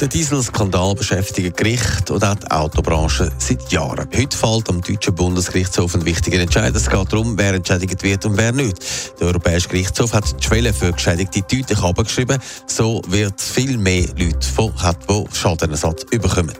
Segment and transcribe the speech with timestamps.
[0.00, 4.08] Der Dieselskandal beschäftigt Gericht und auch die Autobranche seit Jahren.
[4.14, 6.74] Heute fällt am deutschen Bundesgerichtshof ein wichtiger Entscheid.
[6.74, 8.76] Es geht darum, wer entschädigt wird und wer nicht.
[9.20, 12.40] Der Europäische Gerichtshof hat die Schwelle für Geschädigte deutlich abgeschrieben.
[12.66, 14.72] So wird viel mehr Leute von
[15.08, 16.54] die Schadenersatz bekommen.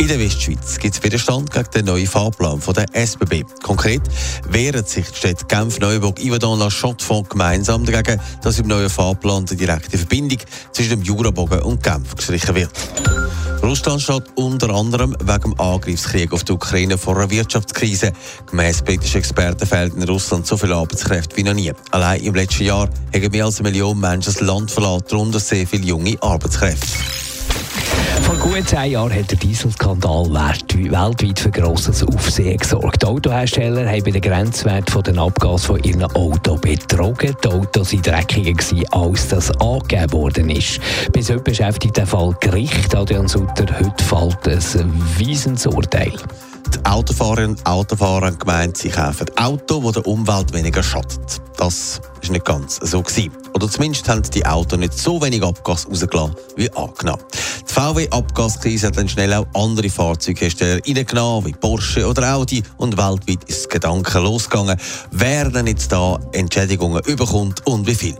[0.00, 3.44] In der Westschweiz gibt es Widerstand gegen den neuen Fahrplan von der SBB.
[3.62, 4.00] Konkret
[4.48, 9.44] wehren sich die Städte Genf, Neuburg, Yverdon, La Chaux-de-Fonds gemeinsam dagegen, dass im neuen Fahrplan
[9.44, 10.38] die direkte Verbindung
[10.72, 12.70] zwischen dem Jurabogen und Genf gestrichen wird.
[13.62, 18.14] Russland steht unter anderem wegen dem Angriffskrieg auf die Ukraine vor einer Wirtschaftskrise.
[18.48, 21.74] Gemäss britischen Experten fehlen in Russland so viele Arbeitskräfte wie noch nie.
[21.90, 25.66] Allein im letzten Jahr haben mehr als eine Million Menschen das Land verlassen, darunter sehr
[25.66, 27.19] viele junge Arbeitskräfte.
[28.30, 33.02] Vor gut zehn Jahren hat der Dieselskandal weltweit für grosses Aufsehen gesorgt.
[33.02, 37.34] Die Autohersteller haben bei den Grenzwerten den Abgas von ihren Autos betrogen.
[37.42, 40.78] Die Autos waren dreckiger, als das angegeben worden ist.
[41.10, 42.94] Bis heute beschäftigt der Fall Gericht.
[42.94, 46.12] Adrian Sutter, heute fällt ein Wiesensurteil.
[46.72, 51.40] Die Autofahrerinnen und Autofahrer haben gemeint, sie kaufen Auto, das der Umwelt weniger schadet.
[51.56, 53.02] Das war nicht ganz so.
[53.02, 53.32] Gewesen.
[53.54, 57.22] Oder zumindest haben die Autos nicht so wenig Abgas rausgelassen wie angenommen.
[57.70, 62.64] Die VW-Abgaskrise hat dann schnell auch andere Fahrzeughersteller reingenommen, wie Porsche oder Audi.
[62.78, 64.76] Und weltweit ist das Gedanke losgegangen,
[65.12, 68.16] wer denn jetzt da Entschädigungen überkommt und wie viel.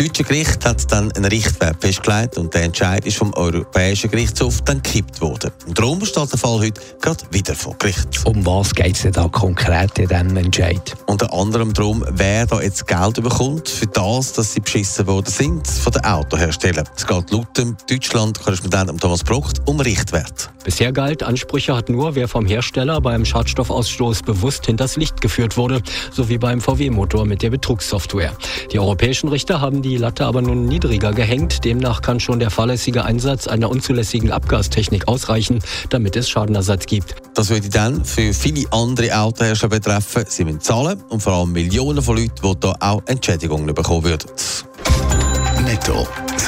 [0.00, 4.82] Deutsche Gericht hat dann einen Richtwert festgelegt und der Entscheid ist vom Europäischen Gerichtshof dann
[4.82, 5.50] gekippt worden.
[5.66, 8.24] Und darum steht der Fall heute gerade wieder vor Gericht.
[8.24, 10.96] Um was geht es denn da konkret in diesem Entscheid?
[11.04, 15.68] Unter anderem darum, wer da jetzt Geld bekommt für das, dass sie beschissen worden sind
[15.68, 16.88] von den Autoherstellern.
[16.96, 20.50] Es geht laut dem Deutschland-Korrespondent Thomas Brucht um Richtwert.
[20.64, 25.80] Bisher galt, Ansprüche hat nur, wer vom Hersteller beim Schadstoffausstoß bewusst hinters Licht geführt wurde,
[26.12, 28.36] sowie beim VW-Motor mit der Betrugssoftware.
[28.70, 31.64] Die europäischen Richter haben die Latte aber nun niedriger gehängt.
[31.64, 37.14] Demnach kann schon der fahrlässige Einsatz einer unzulässigen Abgastechnik ausreichen, damit es Schadenersatz gibt.
[37.34, 40.24] Das würde dann für viele andere Autohersteller betreffen.
[40.28, 44.30] Sie müssen zahlen und vor allem Millionen von Leuten, die hier auch Entschädigungen bekommen würden.
[45.64, 46.06] Netto,